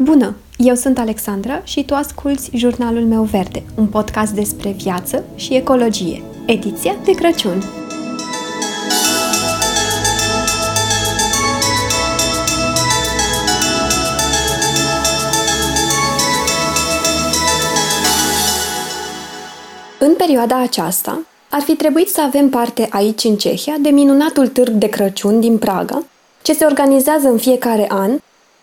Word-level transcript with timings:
Bună! 0.00 0.34
Eu 0.56 0.74
sunt 0.74 0.98
Alexandra 0.98 1.60
și 1.64 1.84
tu 1.84 1.94
asculți 1.94 2.50
Jurnalul 2.54 3.04
meu 3.04 3.22
verde, 3.22 3.62
un 3.76 3.86
podcast 3.86 4.32
despre 4.32 4.70
viață 4.70 5.24
și 5.34 5.54
ecologie, 5.54 6.22
ediția 6.46 6.96
de 7.04 7.12
Crăciun. 7.12 7.62
În 19.98 20.14
perioada 20.16 20.62
aceasta, 20.62 21.20
ar 21.50 21.60
fi 21.60 21.76
trebuit 21.76 22.08
să 22.08 22.20
avem 22.20 22.48
parte 22.48 22.88
aici 22.90 23.24
în 23.24 23.36
Cehia 23.36 23.74
de 23.80 23.88
minunatul 23.88 24.48
târg 24.48 24.72
de 24.72 24.88
Crăciun 24.88 25.40
din 25.40 25.58
Praga, 25.58 26.04
ce 26.42 26.52
se 26.52 26.64
organizează 26.64 27.28
în 27.28 27.38
fiecare 27.38 27.86
an 27.88 28.10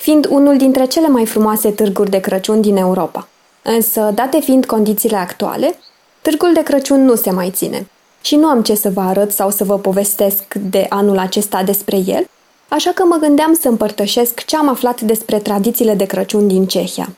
fiind 0.00 0.26
unul 0.28 0.56
dintre 0.56 0.84
cele 0.84 1.08
mai 1.08 1.26
frumoase 1.26 1.70
târguri 1.70 2.10
de 2.10 2.18
Crăciun 2.18 2.60
din 2.60 2.76
Europa. 2.76 3.28
Însă, 3.62 4.10
date 4.14 4.40
fiind 4.40 4.66
condițiile 4.66 5.16
actuale, 5.16 5.74
târgul 6.22 6.52
de 6.52 6.62
Crăciun 6.62 7.04
nu 7.04 7.14
se 7.14 7.30
mai 7.30 7.50
ține 7.50 7.86
și 8.20 8.36
nu 8.36 8.46
am 8.46 8.62
ce 8.62 8.74
să 8.74 8.90
vă 8.90 9.00
arăt 9.00 9.30
sau 9.30 9.50
să 9.50 9.64
vă 9.64 9.78
povestesc 9.78 10.54
de 10.54 10.86
anul 10.88 11.18
acesta 11.18 11.62
despre 11.62 11.96
el, 11.96 12.28
așa 12.68 12.90
că 12.90 13.04
mă 13.04 13.16
gândeam 13.20 13.54
să 13.60 13.68
împărtășesc 13.68 14.44
ce 14.44 14.56
am 14.56 14.68
aflat 14.68 15.00
despre 15.00 15.38
tradițiile 15.38 15.94
de 15.94 16.04
Crăciun 16.04 16.48
din 16.48 16.66
Cehia. 16.66 17.08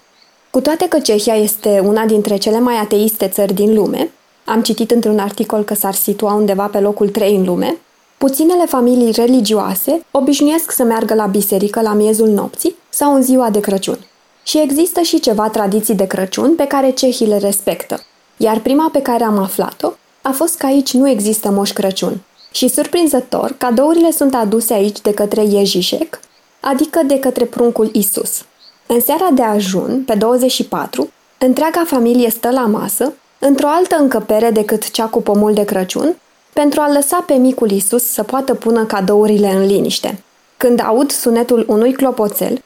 Cu 0.51 0.61
toate 0.61 0.89
că 0.89 0.98
Cehia 0.98 1.34
este 1.34 1.83
una 1.84 2.05
dintre 2.05 2.37
cele 2.37 2.61
mai 2.61 2.75
ateiste 2.75 3.28
țări 3.28 3.53
din 3.53 3.75
lume, 3.75 4.11
am 4.45 4.62
citit 4.62 4.91
într-un 4.91 5.19
articol 5.19 5.62
că 5.62 5.75
s-ar 5.75 5.95
situa 5.95 6.33
undeva 6.33 6.67
pe 6.67 6.78
locul 6.78 7.09
3 7.09 7.37
în 7.37 7.45
lume, 7.45 7.77
Puținele 8.23 8.67
familii 8.67 9.12
religioase 9.12 10.05
obișnuiesc 10.11 10.70
să 10.70 10.83
meargă 10.83 11.14
la 11.14 11.27
biserică 11.27 11.80
la 11.80 11.92
miezul 11.92 12.28
nopții 12.28 12.77
sau 12.95 13.14
în 13.14 13.23
ziua 13.23 13.51
de 13.51 13.60
Crăciun. 13.60 13.98
Și 14.42 14.60
există 14.60 15.00
și 15.00 15.20
ceva 15.20 15.48
tradiții 15.48 15.95
de 15.95 16.06
Crăciun 16.06 16.55
pe 16.55 16.66
care 16.66 16.91
cehii 16.91 17.27
le 17.27 17.38
respectă. 17.38 18.05
Iar 18.36 18.58
prima 18.58 18.89
pe 18.92 19.03
care 19.03 19.25
am 19.25 19.39
aflat-o 19.39 19.92
a 20.22 20.30
fost 20.30 20.58
că 20.58 20.67
aici 20.67 20.92
nu 20.92 21.08
există 21.08 21.50
moș 21.50 21.72
Crăciun. 21.72 22.20
Și 22.52 22.69
surprinzător, 22.69 23.55
cadourile 23.58 24.11
sunt 24.11 24.34
aduse 24.34 24.72
aici 24.72 25.00
de 25.00 25.14
către 25.14 25.44
Iejișec, 25.44 26.20
adică 26.61 27.00
de 27.06 27.19
către 27.19 27.44
pruncul 27.44 27.91
Isus. 27.92 28.44
În 28.86 29.00
seara 29.00 29.28
de 29.34 29.42
ajun, 29.42 30.02
pe 30.06 30.14
24, 30.14 31.11
întreaga 31.39 31.83
familie 31.86 32.30
stă 32.30 32.50
la 32.50 32.67
masă, 32.67 33.12
într-o 33.39 33.69
altă 33.69 33.97
încăpere 33.98 34.50
decât 34.50 34.91
cea 34.91 35.06
cu 35.06 35.22
pomul 35.22 35.55
de 35.55 35.64
Crăciun, 35.64 36.17
pentru 36.52 36.80
a 36.80 36.92
lăsa 36.92 37.24
pe 37.27 37.34
micul 37.34 37.70
Isus 37.70 38.05
să 38.05 38.22
poată 38.22 38.55
pună 38.55 38.84
cadourile 38.84 39.52
în 39.52 39.67
liniște. 39.67 40.22
Când 40.56 40.83
aud 40.84 41.11
sunetul 41.11 41.64
unui 41.69 41.92
clopoțel, 41.92 42.62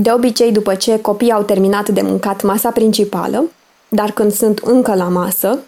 de 0.00 0.12
obicei 0.12 0.52
după 0.52 0.74
ce 0.74 1.00
copiii 1.00 1.32
au 1.32 1.42
terminat 1.42 1.88
de 1.88 2.00
mâncat 2.00 2.42
masa 2.42 2.70
principală, 2.70 3.44
dar 3.88 4.10
când 4.10 4.32
sunt 4.32 4.58
încă 4.58 4.94
la 4.94 5.08
masă, 5.08 5.58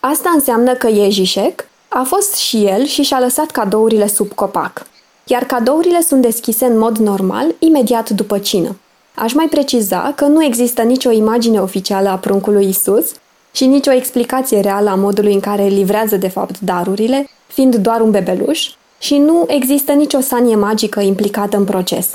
asta 0.00 0.30
înseamnă 0.34 0.74
că 0.74 0.88
Iejișec 0.88 1.64
a 1.88 2.02
fost 2.02 2.34
și 2.34 2.64
el 2.66 2.84
și 2.84 3.02
și-a 3.02 3.18
lăsat 3.20 3.50
cadourile 3.50 4.06
sub 4.06 4.32
copac. 4.32 4.86
Iar 5.24 5.44
cadourile 5.44 6.00
sunt 6.00 6.22
deschise 6.22 6.64
în 6.64 6.78
mod 6.78 6.96
normal 6.96 7.54
imediat 7.58 8.10
după 8.10 8.38
cină. 8.38 8.76
Aș 9.14 9.32
mai 9.32 9.46
preciza 9.46 10.12
că 10.16 10.24
nu 10.24 10.44
există 10.44 10.82
nicio 10.82 11.10
imagine 11.10 11.60
oficială 11.60 12.08
a 12.08 12.16
pruncului 12.16 12.68
Isus, 12.68 13.12
și 13.52 13.66
nicio 13.66 13.92
explicație 13.92 14.60
reală 14.60 14.90
a 14.90 14.94
modului 14.94 15.32
în 15.32 15.40
care 15.40 15.66
livrează 15.66 16.16
de 16.16 16.28
fapt 16.28 16.60
darurile, 16.60 17.28
fiind 17.46 17.74
doar 17.74 18.00
un 18.00 18.10
bebeluș, 18.10 18.68
și 18.98 19.16
nu 19.16 19.44
există 19.46 19.92
nicio 19.92 20.20
sanie 20.20 20.56
magică 20.56 21.00
implicată 21.00 21.56
în 21.56 21.64
proces. 21.64 22.10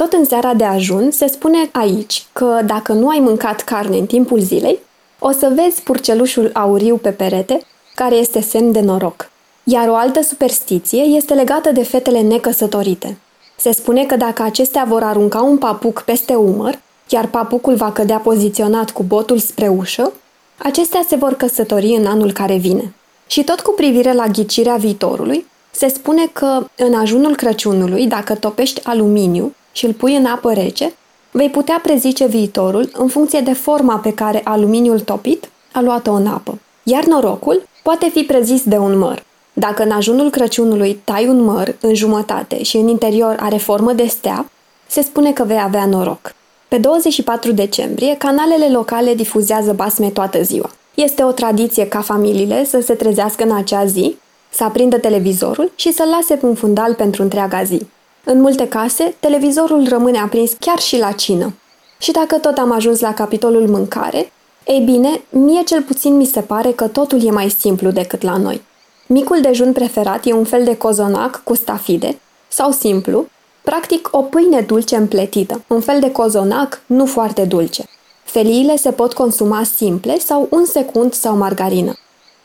Tot 0.00 0.12
în 0.12 0.24
seara 0.24 0.54
de 0.54 0.64
ajun 0.64 1.10
se 1.10 1.26
spune 1.26 1.68
aici 1.72 2.26
că 2.32 2.60
dacă 2.66 2.92
nu 2.92 3.08
ai 3.08 3.18
mâncat 3.18 3.60
carne 3.60 3.96
în 3.98 4.06
timpul 4.06 4.40
zilei, 4.40 4.78
o 5.18 5.30
să 5.30 5.52
vezi 5.54 5.82
purcelușul 5.82 6.50
auriu 6.52 6.96
pe 6.96 7.10
perete, 7.10 7.60
care 7.94 8.14
este 8.14 8.40
semn 8.40 8.72
de 8.72 8.80
noroc. 8.80 9.30
Iar 9.64 9.88
o 9.88 9.94
altă 9.94 10.22
superstiție 10.22 11.00
este 11.00 11.34
legată 11.34 11.72
de 11.72 11.82
fetele 11.82 12.20
necăsătorite. 12.20 13.18
Se 13.56 13.72
spune 13.72 14.04
că 14.04 14.16
dacă 14.16 14.42
acestea 14.42 14.84
vor 14.84 15.02
arunca 15.02 15.42
un 15.42 15.58
papuc 15.58 16.02
peste 16.02 16.34
umăr, 16.34 16.78
iar 17.08 17.26
papucul 17.26 17.74
va 17.74 17.92
cădea 17.92 18.18
poziționat 18.18 18.90
cu 18.90 19.02
botul 19.02 19.38
spre 19.38 19.68
ușă, 19.68 20.12
Acestea 20.58 21.04
se 21.08 21.16
vor 21.16 21.34
căsători 21.34 21.86
în 21.86 22.06
anul 22.06 22.32
care 22.32 22.56
vine. 22.56 22.94
Și 23.26 23.44
tot 23.44 23.60
cu 23.60 23.72
privire 23.76 24.12
la 24.12 24.26
ghicirea 24.26 24.76
viitorului, 24.76 25.46
se 25.70 25.88
spune 25.88 26.26
că 26.32 26.66
în 26.76 26.94
ajunul 26.94 27.36
Crăciunului, 27.36 28.06
dacă 28.06 28.34
topești 28.34 28.80
aluminiu 28.84 29.54
și 29.78 29.84
îl 29.86 29.92
pui 29.92 30.16
în 30.16 30.24
apă 30.24 30.52
rece, 30.52 30.92
vei 31.30 31.50
putea 31.50 31.80
prezice 31.82 32.26
viitorul 32.26 32.90
în 32.92 33.08
funcție 33.08 33.40
de 33.40 33.52
forma 33.52 33.96
pe 33.96 34.12
care 34.12 34.40
aluminiul 34.44 35.00
topit 35.00 35.50
a 35.72 35.80
luat-o 35.80 36.12
în 36.12 36.26
apă. 36.26 36.58
Iar 36.82 37.04
norocul 37.04 37.68
poate 37.82 38.08
fi 38.08 38.22
prezis 38.22 38.62
de 38.64 38.76
un 38.76 38.98
măr. 38.98 39.24
Dacă 39.52 39.82
în 39.82 39.90
ajunul 39.90 40.30
Crăciunului 40.30 41.00
tai 41.04 41.28
un 41.28 41.44
măr 41.44 41.76
în 41.80 41.94
jumătate 41.94 42.62
și 42.62 42.76
în 42.76 42.88
interior 42.88 43.36
are 43.40 43.56
formă 43.56 43.92
de 43.92 44.06
stea, 44.06 44.50
se 44.86 45.02
spune 45.02 45.32
că 45.32 45.44
vei 45.44 45.60
avea 45.62 45.86
noroc. 45.86 46.34
Pe 46.68 46.78
24 46.78 47.52
decembrie, 47.52 48.16
canalele 48.16 48.68
locale 48.68 49.14
difuzează 49.14 49.72
basme 49.72 50.08
toată 50.08 50.42
ziua. 50.42 50.70
Este 50.94 51.22
o 51.22 51.32
tradiție 51.32 51.86
ca 51.86 52.00
familiile 52.00 52.64
să 52.64 52.80
se 52.80 52.94
trezească 52.94 53.44
în 53.44 53.56
acea 53.56 53.84
zi, 53.84 54.16
să 54.50 54.64
aprindă 54.64 54.98
televizorul 54.98 55.72
și 55.74 55.92
să-l 55.92 56.08
lase 56.08 56.34
pe 56.34 56.46
un 56.46 56.54
fundal 56.54 56.94
pentru 56.94 57.22
întreaga 57.22 57.62
zi. 57.62 57.86
În 58.30 58.40
multe 58.40 58.68
case, 58.68 59.14
televizorul 59.20 59.88
rămâne 59.88 60.18
aprins 60.18 60.52
chiar 60.60 60.78
și 60.78 60.98
la 60.98 61.12
cină. 61.12 61.54
Și 61.98 62.10
dacă 62.10 62.38
tot 62.38 62.58
am 62.58 62.72
ajuns 62.72 63.00
la 63.00 63.14
capitolul 63.14 63.68
mâncare, 63.68 64.32
ei 64.66 64.80
bine, 64.80 65.20
mie 65.30 65.62
cel 65.62 65.82
puțin 65.82 66.16
mi 66.16 66.24
se 66.24 66.40
pare 66.40 66.72
că 66.72 66.86
totul 66.88 67.26
e 67.26 67.30
mai 67.30 67.48
simplu 67.48 67.90
decât 67.90 68.22
la 68.22 68.36
noi. 68.36 68.62
Micul 69.06 69.40
dejun 69.40 69.72
preferat 69.72 70.26
e 70.26 70.32
un 70.32 70.44
fel 70.44 70.64
de 70.64 70.76
cozonac 70.76 71.40
cu 71.44 71.54
stafide, 71.54 72.18
sau 72.48 72.70
simplu, 72.70 73.26
Practic, 73.62 74.08
o 74.10 74.22
pâine 74.22 74.60
dulce 74.60 74.96
împletită, 74.96 75.62
un 75.66 75.80
fel 75.80 76.00
de 76.00 76.10
cozonac 76.10 76.82
nu 76.86 77.06
foarte 77.06 77.44
dulce. 77.44 77.84
Feliile 78.24 78.76
se 78.76 78.90
pot 78.90 79.12
consuma 79.12 79.62
simple 79.76 80.18
sau 80.18 80.46
un 80.50 80.64
secund 80.64 81.12
sau 81.12 81.36
margarină. 81.36 81.92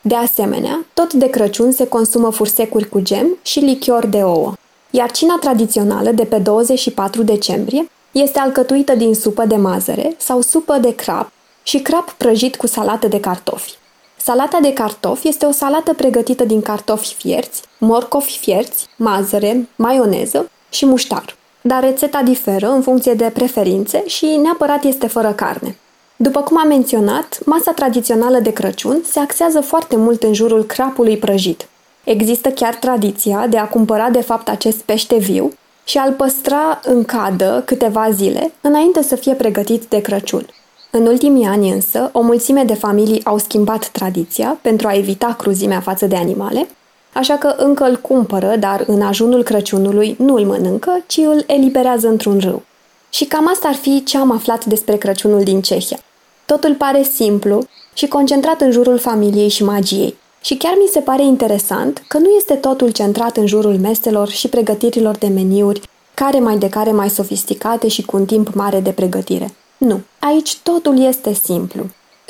De 0.01 0.15
asemenea, 0.15 0.85
tot 0.93 1.13
de 1.13 1.29
Crăciun 1.29 1.71
se 1.71 1.87
consumă 1.87 2.31
fursecuri 2.31 2.89
cu 2.89 2.99
gem 2.99 3.37
și 3.41 3.59
lichior 3.59 4.05
de 4.05 4.23
ouă. 4.23 4.53
Iar 4.95 5.11
cina 5.11 5.37
tradițională 5.39 6.11
de 6.11 6.23
pe 6.23 6.37
24 6.37 7.23
decembrie 7.23 7.89
este 8.11 8.39
alcătuită 8.39 8.95
din 8.95 9.15
supă 9.15 9.45
de 9.45 9.55
mazăre 9.55 10.15
sau 10.17 10.41
supă 10.41 10.77
de 10.77 10.95
crap 10.95 11.31
și 11.63 11.79
crap 11.79 12.11
prăjit 12.11 12.55
cu 12.55 12.67
salată 12.67 13.07
de 13.07 13.19
cartofi. 13.19 13.77
Salata 14.17 14.59
de 14.61 14.73
cartofi 14.73 15.27
este 15.27 15.45
o 15.45 15.51
salată 15.51 15.93
pregătită 15.93 16.43
din 16.43 16.61
cartofi 16.61 17.13
fierți, 17.13 17.61
morcovi 17.77 18.37
fierți, 18.37 18.87
mazăre, 18.95 19.69
maioneză 19.75 20.49
și 20.69 20.85
muștar. 20.85 21.35
Dar 21.61 21.83
rețeta 21.83 22.21
diferă 22.21 22.67
în 22.69 22.81
funcție 22.81 23.13
de 23.13 23.31
preferințe 23.33 24.03
și 24.07 24.25
neapărat 24.25 24.83
este 24.83 25.07
fără 25.07 25.31
carne. 25.31 25.77
După 26.15 26.41
cum 26.41 26.59
am 26.59 26.67
menționat, 26.67 27.39
masa 27.45 27.71
tradițională 27.71 28.39
de 28.39 28.53
Crăciun 28.53 29.01
se 29.05 29.19
axează 29.19 29.61
foarte 29.61 29.95
mult 29.95 30.23
în 30.23 30.33
jurul 30.33 30.63
crapului 30.63 31.17
prăjit. 31.17 31.67
Există 32.03 32.49
chiar 32.49 32.75
tradiția 32.75 33.47
de 33.47 33.57
a 33.57 33.67
cumpăra 33.67 34.09
de 34.09 34.21
fapt 34.21 34.49
acest 34.49 34.81
pește 34.81 35.17
viu 35.17 35.51
și 35.83 35.97
a-l 35.97 36.11
păstra 36.11 36.79
în 36.83 37.03
cadă 37.03 37.61
câteva 37.65 38.11
zile 38.11 38.51
înainte 38.61 39.01
să 39.01 39.15
fie 39.15 39.33
pregătit 39.33 39.83
de 39.83 40.01
Crăciun. 40.01 40.45
În 40.91 41.05
ultimii 41.05 41.45
ani 41.45 41.71
însă, 41.71 42.09
o 42.13 42.21
mulțime 42.21 42.63
de 42.63 42.73
familii 42.73 43.23
au 43.23 43.37
schimbat 43.37 43.87
tradiția 43.87 44.57
pentru 44.61 44.87
a 44.87 44.95
evita 44.95 45.35
cruzimea 45.37 45.79
față 45.79 46.05
de 46.05 46.15
animale 46.15 46.67
așa 47.13 47.37
că 47.37 47.55
încă 47.57 47.83
îl 47.83 47.97
cumpără, 47.97 48.55
dar 48.55 48.83
în 48.87 49.01
ajunul 49.01 49.43
Crăciunului 49.43 50.15
nu 50.19 50.35
îl 50.35 50.45
mănâncă, 50.45 51.03
ci 51.07 51.17
îl 51.17 51.43
eliberează 51.47 52.07
într-un 52.07 52.39
râu. 52.39 52.63
Și 53.09 53.25
cam 53.25 53.49
asta 53.49 53.67
ar 53.67 53.73
fi 53.73 54.03
ce 54.03 54.17
am 54.17 54.31
aflat 54.31 54.65
despre 54.65 54.97
Crăciunul 54.97 55.43
din 55.43 55.61
Cehia. 55.61 55.97
Totul 56.45 56.75
pare 56.75 57.03
simplu 57.03 57.63
și 57.93 58.07
concentrat 58.07 58.61
în 58.61 58.71
jurul 58.71 58.97
familiei 58.97 59.49
și 59.49 59.63
magiei. 59.63 60.15
Și 60.43 60.55
chiar 60.55 60.73
mi 60.81 60.89
se 60.91 60.99
pare 60.99 61.23
interesant 61.23 62.03
că 62.07 62.17
nu 62.17 62.29
este 62.37 62.53
totul 62.53 62.91
centrat 62.91 63.37
în 63.37 63.47
jurul 63.47 63.77
meselor 63.77 64.29
și 64.29 64.47
pregătirilor 64.47 65.15
de 65.15 65.27
meniuri, 65.27 65.81
care 66.13 66.39
mai 66.39 66.57
de 66.57 66.69
care 66.69 66.91
mai 66.91 67.09
sofisticate 67.09 67.87
și 67.87 68.01
cu 68.01 68.17
un 68.17 68.25
timp 68.25 68.53
mare 68.53 68.79
de 68.79 68.89
pregătire. 68.89 69.53
Nu, 69.77 70.01
aici 70.19 70.57
totul 70.57 71.05
este 71.05 71.33
simplu. 71.33 71.83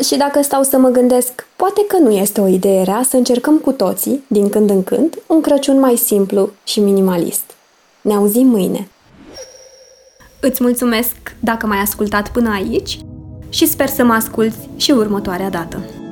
Și 0.03 0.17
dacă 0.17 0.41
stau 0.41 0.63
să 0.63 0.77
mă 0.77 0.89
gândesc, 0.89 1.47
poate 1.55 1.85
că 1.87 1.97
nu 1.97 2.11
este 2.11 2.41
o 2.41 2.47
idee 2.47 2.83
rea 2.83 3.01
să 3.09 3.17
încercăm 3.17 3.57
cu 3.57 3.71
toții, 3.71 4.23
din 4.27 4.49
când 4.49 4.69
în 4.69 4.83
când, 4.83 5.21
un 5.27 5.41
Crăciun 5.41 5.79
mai 5.79 5.95
simplu 5.95 6.49
și 6.63 6.79
minimalist. 6.79 7.43
Ne 8.01 8.13
auzim 8.13 8.47
mâine! 8.47 8.87
Îți 10.39 10.63
mulțumesc 10.63 11.15
dacă 11.39 11.65
m-ai 11.65 11.79
ascultat 11.79 12.31
până 12.31 12.51
aici 12.53 12.99
și 13.49 13.67
sper 13.67 13.87
să 13.87 14.03
mă 14.03 14.13
asculți 14.13 14.69
și 14.75 14.91
următoarea 14.91 15.49
dată. 15.49 16.02